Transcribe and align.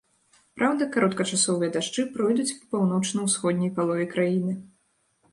Праўда, 0.59 0.85
кароткачасовыя 0.93 1.69
дажджы 1.75 2.05
пройдуць 2.15 2.45
па 2.59 2.63
паўночна-ўсходняй 2.71 3.71
палове 3.77 4.07
краіны. 4.15 4.55